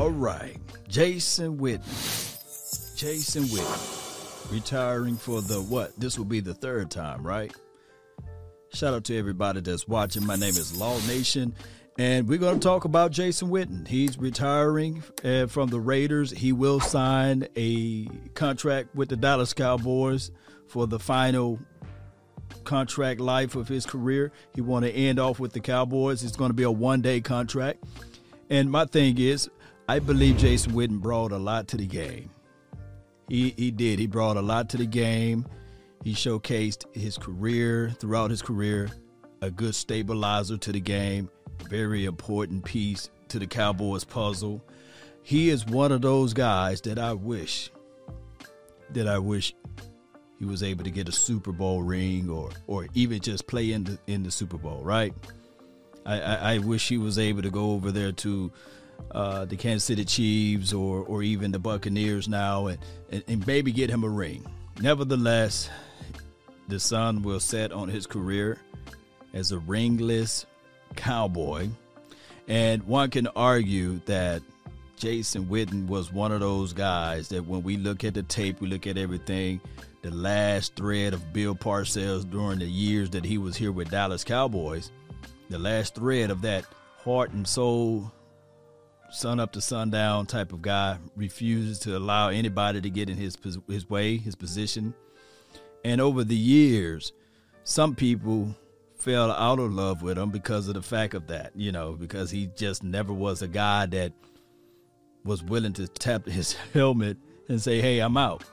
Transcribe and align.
All 0.00 0.08
right, 0.12 0.56
Jason 0.88 1.58
Witten. 1.58 2.96
Jason 2.96 3.42
Witten 3.42 4.50
retiring 4.50 5.18
for 5.18 5.42
the 5.42 5.60
what? 5.60 5.94
This 6.00 6.16
will 6.16 6.24
be 6.24 6.40
the 6.40 6.54
third 6.54 6.90
time, 6.90 7.22
right? 7.22 7.52
Shout 8.72 8.94
out 8.94 9.04
to 9.04 9.18
everybody 9.18 9.60
that's 9.60 9.86
watching. 9.86 10.24
My 10.24 10.36
name 10.36 10.56
is 10.56 10.74
Law 10.74 10.98
Nation, 11.06 11.54
and 11.98 12.26
we're 12.26 12.38
going 12.38 12.58
to 12.58 12.66
talk 12.66 12.86
about 12.86 13.10
Jason 13.10 13.50
Witten. 13.50 13.86
He's 13.86 14.16
retiring 14.16 15.02
uh, 15.22 15.48
from 15.48 15.68
the 15.68 15.78
Raiders. 15.78 16.30
He 16.30 16.52
will 16.54 16.80
sign 16.80 17.46
a 17.54 18.06
contract 18.32 18.94
with 18.94 19.10
the 19.10 19.16
Dallas 19.16 19.52
Cowboys 19.52 20.30
for 20.66 20.86
the 20.86 20.98
final 20.98 21.58
contract 22.64 23.20
life 23.20 23.54
of 23.54 23.68
his 23.68 23.84
career. 23.84 24.32
He 24.54 24.62
want 24.62 24.86
to 24.86 24.90
end 24.90 25.18
off 25.18 25.38
with 25.38 25.52
the 25.52 25.60
Cowboys. 25.60 26.24
It's 26.24 26.36
going 26.36 26.48
to 26.48 26.54
be 26.54 26.62
a 26.62 26.70
one 26.70 27.02
day 27.02 27.20
contract. 27.20 27.84
And 28.48 28.70
my 28.70 28.86
thing 28.86 29.18
is, 29.18 29.50
I 29.90 29.98
believe 29.98 30.36
Jason 30.36 30.70
Witten 30.70 31.00
brought 31.00 31.32
a 31.32 31.36
lot 31.36 31.66
to 31.66 31.76
the 31.76 31.84
game. 31.84 32.30
He 33.28 33.52
he 33.56 33.72
did. 33.72 33.98
He 33.98 34.06
brought 34.06 34.36
a 34.36 34.40
lot 34.40 34.68
to 34.68 34.76
the 34.76 34.86
game. 34.86 35.44
He 36.04 36.12
showcased 36.12 36.84
his 36.94 37.18
career 37.18 37.90
throughout 37.98 38.30
his 38.30 38.40
career, 38.40 38.88
a 39.42 39.50
good 39.50 39.74
stabilizer 39.74 40.56
to 40.58 40.70
the 40.70 40.78
game, 40.78 41.28
very 41.68 42.04
important 42.04 42.64
piece 42.64 43.10
to 43.30 43.40
the 43.40 43.48
Cowboys 43.48 44.04
puzzle. 44.04 44.64
He 45.24 45.50
is 45.50 45.66
one 45.66 45.90
of 45.90 46.02
those 46.02 46.34
guys 46.34 46.80
that 46.82 47.00
I 47.00 47.12
wish 47.12 47.72
that 48.90 49.08
I 49.08 49.18
wish 49.18 49.56
he 50.38 50.44
was 50.44 50.62
able 50.62 50.84
to 50.84 50.90
get 50.92 51.08
a 51.08 51.12
Super 51.12 51.50
Bowl 51.50 51.82
ring 51.82 52.30
or 52.30 52.50
or 52.68 52.86
even 52.94 53.18
just 53.18 53.48
play 53.48 53.72
in 53.72 53.82
the 53.82 53.98
in 54.06 54.22
the 54.22 54.30
Super 54.30 54.56
Bowl, 54.56 54.84
right? 54.84 55.12
I, 56.06 56.20
I, 56.20 56.34
I 56.54 56.58
wish 56.58 56.88
he 56.88 56.96
was 56.96 57.18
able 57.18 57.42
to 57.42 57.50
go 57.50 57.72
over 57.72 57.90
there 57.90 58.12
to 58.12 58.52
uh, 59.10 59.44
the 59.44 59.56
Kansas 59.56 59.84
City 59.84 60.04
Chiefs 60.04 60.72
or 60.72 61.00
or 61.00 61.22
even 61.22 61.52
the 61.52 61.58
Buccaneers 61.58 62.28
now 62.28 62.66
and, 62.66 62.78
and, 63.10 63.24
and 63.28 63.46
maybe 63.46 63.72
get 63.72 63.90
him 63.90 64.04
a 64.04 64.08
ring. 64.08 64.46
Nevertheless, 64.80 65.68
the 66.68 66.80
sun 66.80 67.22
will 67.22 67.40
set 67.40 67.72
on 67.72 67.88
his 67.88 68.06
career 68.06 68.58
as 69.34 69.52
a 69.52 69.58
ringless 69.58 70.46
cowboy. 70.96 71.68
And 72.48 72.82
one 72.84 73.10
can 73.10 73.26
argue 73.28 74.00
that 74.06 74.42
Jason 74.96 75.46
Witten 75.46 75.86
was 75.86 76.12
one 76.12 76.32
of 76.32 76.40
those 76.40 76.72
guys 76.72 77.28
that 77.30 77.46
when 77.46 77.62
we 77.62 77.76
look 77.76 78.04
at 78.04 78.14
the 78.14 78.22
tape, 78.22 78.60
we 78.60 78.68
look 78.68 78.86
at 78.86 78.98
everything, 78.98 79.60
the 80.02 80.10
last 80.10 80.76
thread 80.76 81.14
of 81.14 81.32
Bill 81.32 81.54
Parcells 81.54 82.28
during 82.28 82.58
the 82.58 82.66
years 82.66 83.10
that 83.10 83.24
he 83.24 83.38
was 83.38 83.56
here 83.56 83.72
with 83.72 83.90
Dallas 83.90 84.24
Cowboys, 84.24 84.90
the 85.48 85.58
last 85.58 85.94
thread 85.94 86.30
of 86.30 86.42
that 86.42 86.64
heart 87.02 87.32
and 87.32 87.46
soul, 87.46 88.12
sun 89.10 89.40
up 89.40 89.52
to 89.52 89.60
sundown 89.60 90.26
type 90.26 90.52
of 90.52 90.62
guy, 90.62 90.98
refuses 91.16 91.78
to 91.80 91.96
allow 91.96 92.28
anybody 92.28 92.80
to 92.80 92.90
get 92.90 93.10
in 93.10 93.16
his 93.16 93.36
his 93.68 93.88
way, 93.88 94.16
his 94.16 94.34
position. 94.34 94.94
And 95.84 96.00
over 96.00 96.24
the 96.24 96.36
years, 96.36 97.12
some 97.64 97.94
people 97.94 98.54
fell 98.96 99.30
out 99.30 99.58
of 99.58 99.72
love 99.72 100.02
with 100.02 100.18
him 100.18 100.30
because 100.30 100.68
of 100.68 100.74
the 100.74 100.82
fact 100.82 101.14
of 101.14 101.26
that, 101.28 101.52
you 101.54 101.72
know, 101.72 101.92
because 101.92 102.30
he 102.30 102.50
just 102.54 102.82
never 102.82 103.12
was 103.12 103.40
a 103.42 103.48
guy 103.48 103.86
that 103.86 104.12
was 105.24 105.42
willing 105.42 105.72
to 105.74 105.88
tap 105.88 106.26
his 106.26 106.52
helmet 106.74 107.16
and 107.48 107.60
say, 107.60 107.80
"Hey, 107.80 108.00
I'm 108.00 108.16
out." 108.16 108.44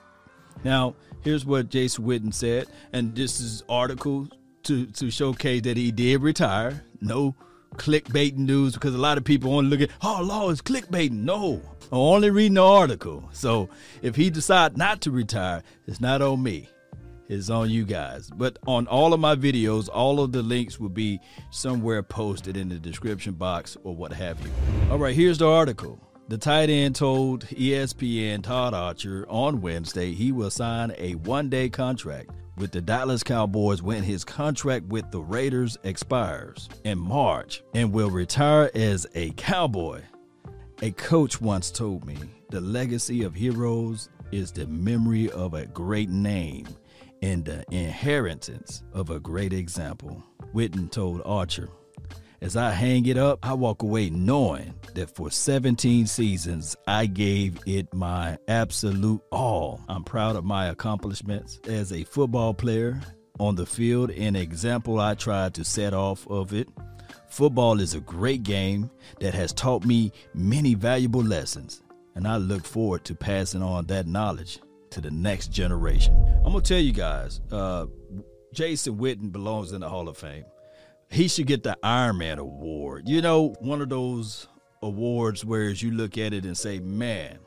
Now, 0.63 0.95
here's 1.21 1.45
what 1.45 1.69
Jason 1.69 2.05
Witten 2.05 2.33
said, 2.33 2.67
and 2.93 3.15
this 3.15 3.39
is 3.39 3.63
article 3.69 4.27
to 4.63 4.85
to 4.87 5.11
showcase 5.11 5.61
that 5.63 5.77
he 5.77 5.91
did 5.91 6.21
retire. 6.21 6.83
No 6.99 7.35
clickbaiting 7.75 8.37
news 8.37 8.73
because 8.73 8.95
a 8.95 8.99
lot 8.99 9.17
of 9.17 9.23
people 9.23 9.53
only 9.53 9.69
look 9.69 9.89
at, 9.89 9.95
"Oh, 10.01 10.21
law 10.23 10.49
is 10.49 10.61
clickbaiting." 10.61 11.23
No, 11.23 11.61
I'm 11.91 11.97
only 11.97 12.29
reading 12.29 12.55
the 12.55 12.63
article. 12.63 13.27
So 13.31 13.69
if 14.01 14.15
he 14.15 14.29
decide 14.29 14.77
not 14.77 15.01
to 15.01 15.11
retire, 15.11 15.63
it's 15.85 16.01
not 16.01 16.21
on 16.21 16.41
me. 16.43 16.69
It's 17.29 17.49
on 17.49 17.69
you 17.69 17.83
guys. 17.83 18.29
But 18.33 18.57
on 18.67 18.87
all 18.87 19.13
of 19.13 19.19
my 19.19 19.35
videos, 19.35 19.89
all 19.93 20.21
of 20.21 20.31
the 20.31 20.41
links 20.41 20.79
will 20.79 20.89
be 20.89 21.19
somewhere 21.51 22.01
posted 22.01 22.55
in 22.55 22.69
the 22.69 22.79
description 22.79 23.33
box 23.33 23.75
or 23.83 23.95
what 23.95 24.13
have 24.13 24.39
you. 24.41 24.51
All 24.89 24.97
right, 24.97 25.15
here's 25.15 25.37
the 25.37 25.47
article. 25.47 25.99
The 26.29 26.37
tight 26.37 26.69
end 26.69 26.95
told 26.95 27.45
ESPN 27.47 28.43
Todd 28.43 28.73
Archer 28.73 29.25
on 29.29 29.61
Wednesday 29.61 30.13
he 30.13 30.31
will 30.31 30.49
sign 30.49 30.93
a 30.97 31.15
one 31.15 31.49
day 31.49 31.69
contract 31.69 32.31
with 32.57 32.71
the 32.71 32.81
Dallas 32.81 33.23
Cowboys 33.23 33.81
when 33.81 34.03
his 34.03 34.23
contract 34.23 34.85
with 34.87 35.09
the 35.11 35.21
Raiders 35.21 35.77
expires 35.83 36.67
in 36.83 36.97
March 36.97 37.63
and 37.73 37.93
will 37.93 38.09
retire 38.09 38.71
as 38.73 39.05
a 39.15 39.31
Cowboy. 39.31 40.01
A 40.81 40.91
coach 40.91 41.39
once 41.39 41.71
told 41.71 42.05
me 42.05 42.17
the 42.49 42.61
legacy 42.61 43.23
of 43.23 43.33
heroes 43.33 44.09
is 44.31 44.51
the 44.51 44.67
memory 44.67 45.31
of 45.31 45.53
a 45.53 45.65
great 45.67 46.09
name 46.09 46.67
and 47.21 47.45
the 47.45 47.63
inheritance 47.71 48.83
of 48.93 49.09
a 49.09 49.19
great 49.19 49.53
example. 49.53 50.23
Witten 50.53 50.91
told 50.91 51.21
Archer. 51.25 51.69
As 52.39 52.55
I 52.55 52.69
hang 52.69 53.07
it 53.07 53.17
up, 53.17 53.39
I 53.41 53.53
walk 53.53 53.81
away 53.81 54.11
knowing 54.11 54.75
that 54.93 55.09
for 55.09 55.31
17 55.31 56.05
seasons, 56.05 56.75
I 56.87 57.07
gave 57.07 57.59
it 57.65 57.91
my 57.95 58.37
absolute 58.47 59.21
all. 59.31 59.81
I'm 59.89 60.03
proud 60.03 60.35
of 60.35 60.45
my 60.45 60.67
accomplishments 60.67 61.59
as 61.67 61.91
a 61.91 62.03
football 62.03 62.53
player 62.53 63.01
on 63.39 63.55
the 63.55 63.65
field, 63.65 64.11
an 64.11 64.35
example 64.35 64.99
I 64.99 65.15
tried 65.15 65.55
to 65.55 65.63
set 65.63 65.95
off 65.95 66.27
of 66.27 66.53
it. 66.53 66.69
Football 67.27 67.79
is 67.79 67.95
a 67.95 68.01
great 68.01 68.43
game 68.43 68.91
that 69.19 69.33
has 69.33 69.51
taught 69.51 69.83
me 69.83 70.11
many 70.35 70.75
valuable 70.75 71.23
lessons, 71.23 71.81
and 72.13 72.27
I 72.27 72.37
look 72.37 72.65
forward 72.65 73.03
to 73.05 73.15
passing 73.15 73.63
on 73.63 73.87
that 73.87 74.05
knowledge 74.05 74.59
to 74.91 75.01
the 75.01 75.11
next 75.11 75.47
generation. 75.51 76.15
I'm 76.45 76.51
gonna 76.51 76.61
tell 76.61 76.79
you 76.79 76.93
guys, 76.93 77.41
uh, 77.51 77.87
Jason 78.53 78.97
Witten 78.97 79.31
belongs 79.31 79.71
in 79.71 79.81
the 79.81 79.89
Hall 79.89 80.07
of 80.07 80.17
Fame. 80.17 80.45
He 81.09 81.27
should 81.27 81.47
get 81.47 81.63
the 81.63 81.77
Iron 81.83 82.17
Man 82.17 82.39
Award. 82.39 83.07
You 83.07 83.21
know, 83.21 83.55
one 83.59 83.81
of 83.81 83.89
those 83.89 84.47
awards 84.81 85.43
where 85.45 85.69
as 85.69 85.81
you 85.81 85.91
look 85.91 86.17
at 86.17 86.33
it 86.33 86.45
and 86.45 86.57
say, 86.57 86.79
man, 86.79 87.39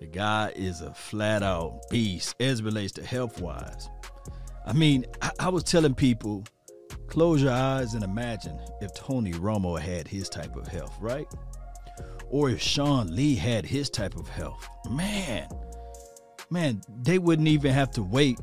the 0.00 0.06
guy 0.06 0.52
is 0.56 0.80
a 0.80 0.92
flat 0.92 1.42
out 1.42 1.80
beast 1.90 2.34
as 2.40 2.62
relates 2.62 2.92
to 2.94 3.04
health 3.04 3.40
wise. 3.40 3.88
I 4.66 4.72
mean, 4.72 5.06
I, 5.22 5.30
I 5.38 5.48
was 5.48 5.62
telling 5.62 5.94
people, 5.94 6.44
close 7.06 7.40
your 7.42 7.52
eyes 7.52 7.94
and 7.94 8.02
imagine 8.02 8.58
if 8.80 8.92
Tony 8.94 9.32
Romo 9.32 9.78
had 9.78 10.08
his 10.08 10.28
type 10.28 10.56
of 10.56 10.66
health, 10.66 10.96
right? 11.00 11.26
Or 12.28 12.50
if 12.50 12.60
Sean 12.60 13.14
Lee 13.14 13.36
had 13.36 13.64
his 13.64 13.88
type 13.88 14.16
of 14.16 14.28
health. 14.28 14.68
Man, 14.90 15.48
man, 16.50 16.82
they 17.02 17.18
wouldn't 17.18 17.48
even 17.48 17.72
have 17.72 17.90
to 17.92 18.02
wait 18.02 18.38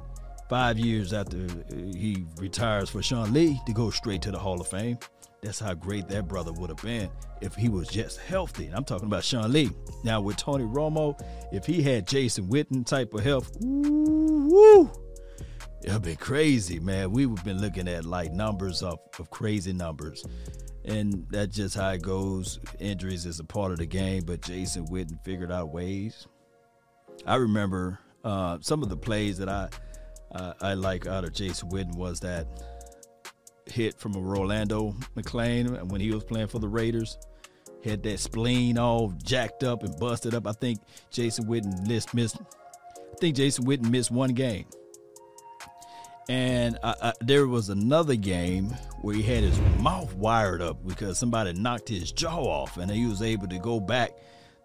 five 0.52 0.78
years 0.78 1.14
after 1.14 1.48
he 1.96 2.26
retires 2.36 2.90
for 2.90 3.02
Sean 3.02 3.32
Lee 3.32 3.58
to 3.66 3.72
go 3.72 3.90
straight 3.90 4.22
to 4.22 4.32
the 4.32 4.38
Hall 4.38 4.60
of 4.60 4.68
Fame. 4.68 5.00
That's 5.42 5.62
how 5.62 5.74
great 5.74 6.10
that 6.10 6.28
brother 6.28 6.52
would 6.52 6.70
have 6.70 6.82
been 6.82 7.10
if 7.40 7.56
he 7.56 7.70
was 7.70 7.88
just 7.88 8.20
healthy. 8.20 8.70
I'm 8.74 8.84
talking 8.84 9.08
about 9.08 9.24
Sean 9.24 9.50
Lee. 9.54 9.72
Now 10.04 10.20
with 10.20 10.36
Tony 10.36 10.66
Romo, 10.66 11.18
if 11.54 11.66
he 11.66 11.82
had 11.82 12.06
Jason 12.06 12.48
Witten 12.48 12.86
type 12.86 13.14
of 13.14 13.24
health, 13.24 13.50
woo, 13.62 14.92
it'd 15.86 16.02
be 16.02 16.18
crazy, 16.18 16.82
man. 16.82 17.12
We 17.12 17.28
would 17.28 17.40
have 17.40 17.46
been 17.46 17.62
looking 17.62 17.88
at 17.88 18.04
like 18.04 18.34
numbers 18.34 18.84
of, 18.84 19.00
of 19.20 19.30
crazy 19.30 19.72
numbers. 19.72 20.22
And 20.84 21.26
that's 21.30 21.56
just 21.56 21.78
how 21.78 21.92
it 21.92 22.02
goes. 22.02 22.60
Injuries 22.78 23.26
is 23.26 23.40
a 23.40 23.46
part 23.46 23.72
of 23.72 23.78
the 23.78 23.86
game, 23.86 24.24
but 24.26 24.42
Jason 24.42 24.86
Witten 24.88 25.18
figured 25.24 25.50
out 25.50 25.70
ways. 25.70 26.28
I 27.26 27.36
remember 27.36 28.00
uh, 28.26 28.58
some 28.60 28.84
of 28.84 28.90
the 28.90 28.98
plays 28.98 29.38
that 29.38 29.48
I 29.48 29.70
uh, 30.34 30.54
I 30.62 30.74
like 30.74 31.08
out 31.08 31.24
of 31.24 31.34
Jason 31.34 31.70
Witten 31.70 31.96
was 31.96 32.20
that 32.22 32.48
hit 33.66 33.98
from 34.00 34.16
a 34.16 34.20
Rolando 34.20 34.96
McClain 35.16 35.84
when 35.90 36.02
he 36.02 36.12
was 36.12 36.24
playing 36.24 36.48
for 36.48 36.60
the 36.60 36.68
Raiders. 36.68 37.18
Had 37.84 38.04
that 38.04 38.20
spleen 38.20 38.78
all 38.78 39.14
jacked 39.24 39.64
up 39.64 39.84
and 39.84 39.98
busted 40.00 40.36
up. 40.36 40.46
I 40.46 40.52
think 40.52 40.80
Jason 41.10 41.46
Witten 41.46 41.88
missed, 41.88 42.14
missed 42.14 42.38
I 42.40 43.16
think 43.20 43.36
Jason 43.36 43.66
Witten 43.66 43.90
missed 43.90 44.12
one 44.12 44.34
game. 44.34 44.66
And 46.30 46.78
I, 46.84 46.96
I, 47.02 47.14
there 47.22 47.48
was 47.48 47.70
another 47.70 48.16
game 48.16 48.70
where 49.02 49.16
he 49.16 49.24
had 49.24 49.44
his 49.44 49.60
mouth 49.80 50.14
wired 50.14 50.62
up 50.62 50.86
because 50.88 51.18
somebody 51.18 51.54
knocked 51.54 51.90
his 51.90 52.12
jaw 52.12 52.40
off, 52.40 52.78
and 52.78 52.90
he 52.90 53.06
was 53.08 53.22
able 53.22 53.48
to 53.48 53.58
go 53.58 53.80
back 53.80 54.12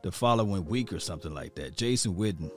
the 0.02 0.12
following 0.12 0.64
week 0.66 0.92
or 0.92 1.00
something 1.00 1.34
like 1.34 1.54
that. 1.56 1.76
Jason 1.76 2.14
Witten 2.14 2.50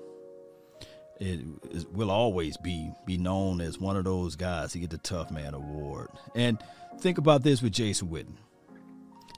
it, 1.20 1.92
will 1.92 2.12
always 2.12 2.58
be 2.58 2.92
be 3.06 3.18
known 3.18 3.62
as 3.62 3.80
one 3.80 3.98
of 3.98 4.06
those 4.06 4.36
guys 4.36 4.72
to 4.74 4.80
get 4.80 4.90
the 4.90 4.98
Tough 5.00 5.32
Man 5.32 5.54
Award. 5.54 6.10
And 6.36 6.58
think 7.00 7.18
about 7.18 7.44
this 7.44 7.62
with 7.62 7.74
Jason 7.74 8.08
Witten, 8.10 8.36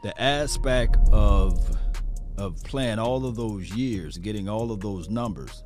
the 0.04 0.19
aspect 0.22 0.98
of 1.12 1.78
of 2.38 2.63
playing 2.63 3.00
all 3.00 3.25
of 3.25 3.36
those 3.36 3.69
years, 3.72 4.18
getting 4.18 4.48
all 4.48 4.72
of 4.72 4.80
those 4.80 5.10
numbers. 5.10 5.63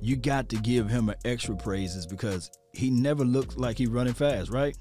You 0.00 0.16
got 0.16 0.48
to 0.48 0.56
give 0.56 0.88
him 0.88 1.08
an 1.08 1.16
extra 1.24 1.54
praises 1.54 2.06
because 2.06 2.50
he 2.72 2.90
never 2.90 3.24
looked 3.24 3.56
like 3.56 3.78
he 3.78 3.86
running 3.86 4.14
fast, 4.14 4.50
right? 4.50 4.76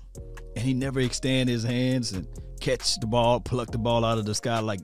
And 0.56 0.66
he 0.66 0.74
never 0.74 1.00
extend 1.00 1.50
his 1.50 1.64
hands 1.64 2.14
and 2.14 2.28
catch 2.60 3.00
the 3.00 3.08
ball, 3.08 3.40
pluck 3.40 3.72
the 3.72 3.78
ball 3.78 4.04
out 4.04 4.18
of 4.18 4.26
the 4.26 4.34
sky 4.34 4.60
like 4.60 4.80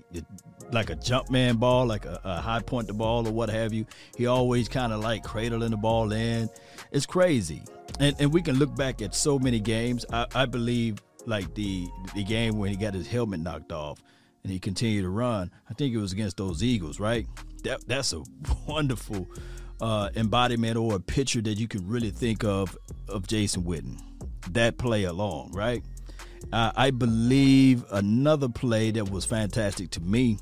like 0.72 0.90
a 0.90 0.96
jump 0.96 1.30
man 1.30 1.58
ball, 1.58 1.86
like 1.86 2.06
a, 2.06 2.20
a 2.24 2.42
high 2.42 2.62
point 2.62 2.88
the 2.88 2.94
ball 2.94 3.28
or 3.28 3.32
what 3.32 3.50
have 3.50 3.74
you. 3.74 3.86
He 4.16 4.28
always 4.28 4.68
kind 4.68 4.94
of 4.94 5.02
like 5.02 5.24
cradling 5.24 5.72
the 5.72 5.78
ball 5.78 6.12
in. 6.12 6.50
It's 6.92 7.06
crazy, 7.06 7.64
and 8.00 8.16
and 8.20 8.34
we 8.34 8.42
can 8.42 8.58
look 8.58 8.76
back 8.76 9.02
at 9.02 9.16
so 9.16 9.40
many 9.40 9.60
games. 9.60 10.06
I, 10.12 10.26
I 10.36 10.46
believe 10.46 10.98
like 11.26 11.54
the 11.56 11.88
the 12.16 12.24
game 12.24 12.58
when 12.58 12.70
he 12.70 12.78
got 12.78 12.94
his 12.94 13.08
helmet 13.08 13.40
knocked 13.40 13.72
off 13.72 14.00
and 14.44 14.52
he 14.52 14.60
continued 14.60 15.02
to 15.04 15.10
run. 15.10 15.52
I 15.70 15.74
think 15.74 15.94
it 15.94 15.98
was 15.98 16.14
against 16.14 16.38
those 16.38 16.64
Eagles, 16.64 17.00
right? 17.00 17.28
That 17.64 17.86
that's 17.88 18.14
a 18.14 18.24
wonderful 18.68 19.28
uh, 19.82 20.10
embodiment 20.16 20.78
or 20.78 20.96
a 20.96 21.00
picture 21.00 21.42
that 21.42 21.60
you 21.60 21.68
could 21.68 21.88
really 21.88 22.12
think 22.12 22.44
of 22.44 22.78
of 23.08 23.28
Jason 23.28 23.64
Witten. 23.64 24.00
That 24.52 24.78
play 24.78 25.04
along, 25.04 25.52
right? 25.52 25.84
Uh, 26.54 26.72
I 26.76 26.92
believe 26.92 27.84
another 27.92 28.48
play 28.48 28.92
that 28.92 29.10
was 29.12 29.26
fantastic 29.26 29.90
to 29.92 30.00
me 30.02 30.40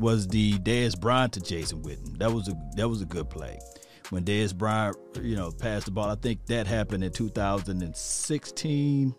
was 0.00 0.26
the 0.26 0.58
Dez 0.58 0.98
Bryant 0.98 1.34
to 1.34 1.40
Jason 1.40 1.82
Witten. 1.82 2.18
That 2.18 2.32
was 2.32 2.48
a 2.48 2.54
that 2.76 2.88
was 2.88 3.02
a 3.02 3.06
good 3.06 3.30
play. 3.30 3.60
When 4.08 4.24
Dez 4.24 4.54
Bryant, 4.54 4.96
you 5.22 5.36
know, 5.36 5.52
passed 5.52 5.84
the 5.84 5.92
ball, 5.92 6.10
I 6.10 6.16
think 6.16 6.46
that 6.46 6.66
happened 6.66 7.04
in 7.04 7.12
2016, 7.12 9.14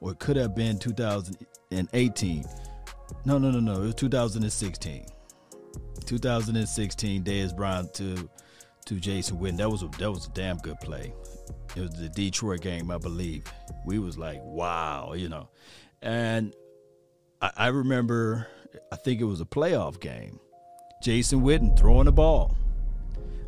or 0.00 0.10
it 0.10 0.18
could 0.18 0.36
have 0.36 0.56
been 0.56 0.78
2018. 0.78 2.44
No, 3.24 3.38
no, 3.38 3.50
no, 3.50 3.60
no. 3.60 3.82
It 3.82 3.86
was 3.86 3.94
2016. 3.94 5.06
2016, 6.06 7.22
Dez 7.22 7.54
Bryant 7.54 7.94
to 7.94 8.28
to 8.86 8.94
Jason 8.94 9.38
Witten. 9.38 9.58
That 9.58 9.70
was 9.70 9.82
a 9.82 9.88
that 9.98 10.10
was 10.10 10.26
a 10.26 10.30
damn 10.30 10.56
good 10.58 10.80
play. 10.80 11.12
It 11.76 11.82
was 11.82 11.90
the 11.90 12.08
Detroit 12.08 12.62
game, 12.62 12.90
I 12.90 12.98
believe. 12.98 13.44
We 13.86 13.98
was 13.98 14.18
like, 14.18 14.40
wow, 14.42 15.12
you 15.12 15.28
know. 15.28 15.48
And 16.02 16.54
I, 17.40 17.50
I 17.56 17.66
remember, 17.68 18.48
I 18.92 18.96
think 18.96 19.20
it 19.20 19.24
was 19.24 19.40
a 19.40 19.44
playoff 19.44 20.00
game. 20.00 20.38
Jason 21.02 21.42
Witten 21.42 21.78
throwing 21.78 22.06
the 22.06 22.12
ball. 22.12 22.56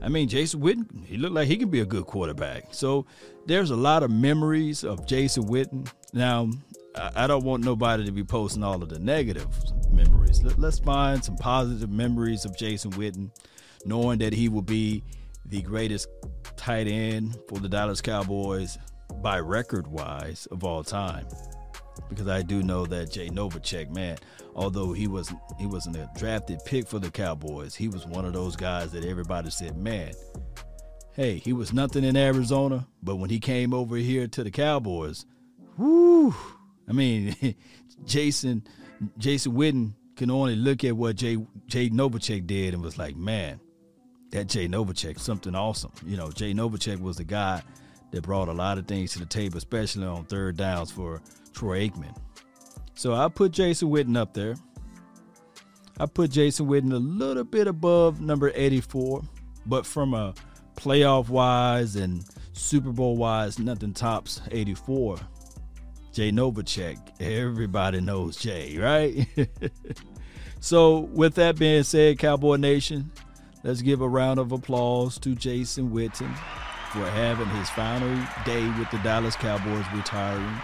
I 0.00 0.08
mean, 0.08 0.28
Jason 0.28 0.60
Witten, 0.60 1.04
he 1.06 1.16
looked 1.16 1.34
like 1.34 1.46
he 1.46 1.56
can 1.56 1.70
be 1.70 1.80
a 1.80 1.86
good 1.86 2.06
quarterback. 2.06 2.68
So 2.72 3.06
there's 3.46 3.70
a 3.70 3.76
lot 3.76 4.02
of 4.02 4.10
memories 4.10 4.84
of 4.84 5.06
Jason 5.06 5.44
Witten. 5.44 5.88
Now, 6.12 6.50
I 6.96 7.26
don't 7.26 7.44
want 7.44 7.64
nobody 7.64 8.04
to 8.04 8.12
be 8.12 8.24
posting 8.24 8.64
all 8.64 8.82
of 8.82 8.88
the 8.88 8.98
negative 8.98 9.48
memories. 9.92 10.42
Let's 10.42 10.78
find 10.78 11.24
some 11.24 11.36
positive 11.36 11.90
memories 11.90 12.44
of 12.44 12.56
Jason 12.56 12.90
Witten, 12.92 13.30
knowing 13.84 14.18
that 14.18 14.32
he 14.32 14.48
will 14.48 14.62
be 14.62 15.04
the 15.46 15.62
greatest 15.62 16.08
tight 16.56 16.86
end 16.88 17.38
for 17.48 17.58
the 17.58 17.68
Dallas 17.68 18.00
Cowboys 18.00 18.78
by 19.22 19.38
record 19.38 19.86
wise 19.86 20.46
of 20.50 20.64
all 20.64 20.82
time. 20.82 21.26
Because 22.08 22.28
I 22.28 22.42
do 22.42 22.62
know 22.62 22.86
that 22.86 23.10
Jay 23.10 23.28
Novacek, 23.28 23.90
man, 23.90 24.18
although 24.54 24.92
he 24.92 25.06
wasn't 25.06 25.38
he 25.58 25.66
wasn't 25.66 25.96
a 25.96 26.10
drafted 26.16 26.60
pick 26.64 26.86
for 26.86 26.98
the 26.98 27.10
Cowboys, 27.10 27.74
he 27.74 27.88
was 27.88 28.06
one 28.06 28.24
of 28.24 28.32
those 28.32 28.56
guys 28.56 28.92
that 28.92 29.04
everybody 29.04 29.50
said, 29.50 29.76
man, 29.76 30.12
hey, 31.12 31.38
he 31.38 31.52
was 31.52 31.72
nothing 31.72 32.04
in 32.04 32.16
Arizona, 32.16 32.86
but 33.02 33.16
when 33.16 33.30
he 33.30 33.40
came 33.40 33.72
over 33.72 33.96
here 33.96 34.26
to 34.26 34.44
the 34.44 34.50
Cowboys, 34.50 35.26
whoo, 35.76 36.34
I 36.88 36.92
mean, 36.92 37.36
Jason 38.04 38.66
Jason 39.18 39.52
Witten 39.52 39.94
can 40.16 40.30
only 40.30 40.56
look 40.56 40.84
at 40.84 40.96
what 40.96 41.16
Jay 41.16 41.38
Jay 41.66 41.90
Novacek 41.90 42.46
did 42.46 42.74
and 42.74 42.82
was 42.82 42.98
like, 42.98 43.16
man, 43.16 43.60
that 44.30 44.48
Jay 44.48 44.68
Novacek, 44.68 45.18
something 45.18 45.54
awesome. 45.54 45.92
You 46.04 46.16
know, 46.16 46.30
Jay 46.30 46.52
Novacek 46.52 47.00
was 47.00 47.16
the 47.16 47.24
guy 47.24 47.62
that 48.12 48.22
brought 48.22 48.48
a 48.48 48.52
lot 48.52 48.78
of 48.78 48.86
things 48.86 49.12
to 49.12 49.18
the 49.18 49.26
table, 49.26 49.58
especially 49.58 50.06
on 50.06 50.24
third 50.24 50.56
downs 50.56 50.90
for 50.90 51.20
Troy 51.52 51.88
Aikman. 51.88 52.16
So 52.94 53.14
I 53.14 53.28
put 53.28 53.52
Jason 53.52 53.88
Witten 53.88 54.16
up 54.16 54.32
there. 54.32 54.54
I 55.98 56.06
put 56.06 56.30
Jason 56.30 56.66
Witten 56.66 56.92
a 56.92 56.96
little 56.96 57.44
bit 57.44 57.66
above 57.66 58.20
number 58.20 58.52
84, 58.54 59.22
but 59.66 59.84
from 59.84 60.14
a 60.14 60.34
playoff 60.76 61.28
wise 61.28 61.96
and 61.96 62.24
Super 62.52 62.92
Bowl 62.92 63.16
wise, 63.16 63.58
nothing 63.58 63.92
tops 63.92 64.40
84. 64.50 65.18
Jay 66.12 66.30
Novacek, 66.30 66.98
everybody 67.20 68.00
knows 68.00 68.36
Jay, 68.36 68.76
right? 68.78 69.26
so, 70.60 71.00
with 71.00 71.34
that 71.36 71.58
being 71.58 71.82
said, 71.82 72.18
Cowboy 72.18 72.56
Nation, 72.56 73.10
Let's 73.64 73.80
give 73.80 74.00
a 74.00 74.08
round 74.08 74.40
of 74.40 74.50
applause 74.50 75.18
to 75.20 75.36
Jason 75.36 75.90
Witten 75.90 76.36
for 76.92 77.06
having 77.06 77.48
his 77.48 77.70
final 77.70 78.14
day 78.44 78.68
with 78.78 78.90
the 78.90 78.98
Dallas 78.98 79.34
Cowboys 79.34 79.84
retiring 79.94 80.60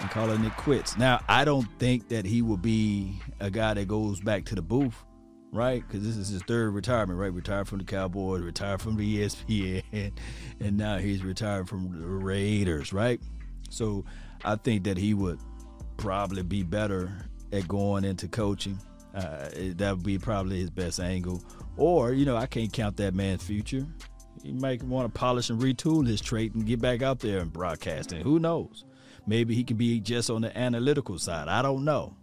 and 0.00 0.10
calling 0.10 0.44
it 0.44 0.56
quits. 0.56 0.96
Now, 0.96 1.20
I 1.28 1.44
don't 1.44 1.68
think 1.78 2.08
that 2.08 2.24
he 2.24 2.40
will 2.40 2.56
be 2.56 3.20
a 3.40 3.50
guy 3.50 3.74
that 3.74 3.86
goes 3.86 4.20
back 4.20 4.46
to 4.46 4.54
the 4.54 4.62
booth, 4.62 5.04
right? 5.52 5.82
Because 5.86 6.06
this 6.06 6.16
is 6.16 6.28
his 6.28 6.42
third 6.42 6.70
retirement, 6.72 7.18
right? 7.18 7.32
Retired 7.32 7.68
from 7.68 7.78
the 7.78 7.84
Cowboys, 7.84 8.40
retired 8.40 8.80
from 8.80 8.96
the 8.96 9.18
ESPN, 9.18 10.12
and 10.60 10.76
now 10.76 10.96
he's 10.96 11.22
retired 11.22 11.68
from 11.68 11.92
the 11.92 12.06
Raiders, 12.06 12.92
right? 12.92 13.20
So 13.68 14.04
I 14.44 14.56
think 14.56 14.84
that 14.84 14.96
he 14.96 15.12
would 15.12 15.38
probably 15.98 16.42
be 16.42 16.62
better 16.62 17.12
at 17.52 17.68
going 17.68 18.04
into 18.04 18.28
coaching. 18.28 18.78
Uh, 19.14 19.48
that 19.76 19.96
would 19.96 20.02
be 20.04 20.18
probably 20.18 20.60
his 20.60 20.70
best 20.70 21.00
angle 21.00 21.42
or, 21.76 22.12
you 22.12 22.24
know, 22.24 22.36
I 22.36 22.46
can't 22.46 22.72
count 22.72 22.96
that 22.96 23.14
man's 23.14 23.42
future. 23.42 23.86
He 24.46 24.52
might 24.52 24.80
want 24.80 25.12
to 25.12 25.18
polish 25.18 25.50
and 25.50 25.60
retool 25.60 26.06
his 26.06 26.20
trait 26.20 26.54
and 26.54 26.64
get 26.64 26.80
back 26.80 27.02
out 27.02 27.18
there 27.18 27.40
and 27.40 27.52
broadcasting. 27.52 28.20
Who 28.20 28.38
knows? 28.38 28.84
Maybe 29.26 29.56
he 29.56 29.64
can 29.64 29.76
be 29.76 29.98
just 29.98 30.30
on 30.30 30.42
the 30.42 30.56
analytical 30.56 31.18
side. 31.18 31.48
I 31.48 31.62
don't 31.62 31.84
know. 31.84 32.14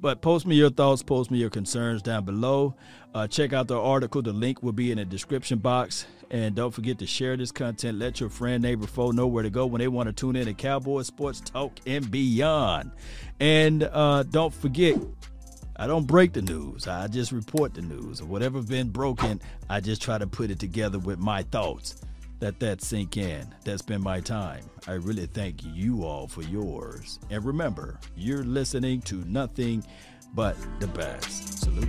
But 0.00 0.22
post 0.22 0.46
me 0.46 0.56
your 0.56 0.70
thoughts, 0.70 1.02
post 1.02 1.30
me 1.30 1.36
your 1.36 1.50
concerns 1.50 2.00
down 2.00 2.24
below. 2.24 2.74
Uh, 3.14 3.26
check 3.26 3.52
out 3.52 3.68
the 3.68 3.78
article. 3.78 4.22
The 4.22 4.32
link 4.32 4.62
will 4.62 4.72
be 4.72 4.90
in 4.90 4.96
the 4.96 5.04
description 5.04 5.58
box. 5.58 6.06
And 6.30 6.54
don't 6.54 6.70
forget 6.70 6.98
to 7.00 7.06
share 7.06 7.36
this 7.36 7.52
content. 7.52 7.98
Let 7.98 8.18
your 8.18 8.30
friend, 8.30 8.62
neighbor, 8.62 8.86
foe 8.86 9.10
know 9.10 9.26
where 9.26 9.42
to 9.42 9.50
go 9.50 9.66
when 9.66 9.80
they 9.80 9.88
want 9.88 10.08
to 10.08 10.14
tune 10.14 10.36
in 10.36 10.46
to 10.46 10.54
Cowboy 10.54 11.02
Sports 11.02 11.40
Talk 11.40 11.72
and 11.86 12.10
beyond. 12.10 12.92
And 13.40 13.82
uh, 13.82 14.22
don't 14.22 14.54
forget, 14.54 14.96
I 15.80 15.86
don't 15.86 16.06
break 16.06 16.32
the 16.32 16.42
news. 16.42 16.88
I 16.88 17.06
just 17.06 17.30
report 17.30 17.74
the 17.74 17.82
news. 17.82 18.20
Or 18.20 18.24
whatever's 18.24 18.66
been 18.66 18.88
broken, 18.88 19.40
I 19.70 19.78
just 19.78 20.02
try 20.02 20.18
to 20.18 20.26
put 20.26 20.50
it 20.50 20.58
together 20.58 20.98
with 20.98 21.20
my 21.20 21.44
thoughts. 21.44 21.96
Let 22.40 22.58
that 22.60 22.82
sink 22.82 23.16
in. 23.16 23.54
That's 23.64 23.82
been 23.82 24.02
my 24.02 24.20
time. 24.20 24.64
I 24.88 24.94
really 24.94 25.26
thank 25.26 25.64
you 25.64 26.04
all 26.04 26.26
for 26.26 26.42
yours. 26.42 27.20
And 27.30 27.44
remember, 27.44 27.98
you're 28.16 28.44
listening 28.44 29.02
to 29.02 29.16
nothing 29.26 29.84
but 30.34 30.56
the 30.80 30.88
best. 30.88 31.60
Salute. 31.60 31.88